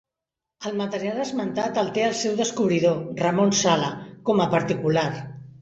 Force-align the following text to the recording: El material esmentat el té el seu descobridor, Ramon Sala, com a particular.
El 0.69 0.79
material 0.79 1.19
esmentat 1.25 1.77
el 1.83 1.91
té 1.99 2.03
el 2.07 2.17
seu 2.23 2.35
descobridor, 2.41 2.99
Ramon 3.23 3.55
Sala, 3.63 3.95
com 4.31 4.43
a 4.49 4.53
particular. 4.59 5.09